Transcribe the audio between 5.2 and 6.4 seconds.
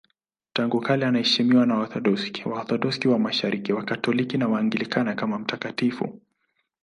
mtakatifu.